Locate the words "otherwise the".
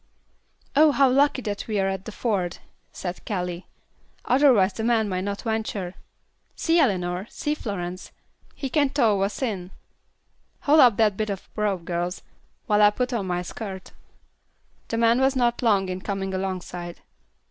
4.25-4.83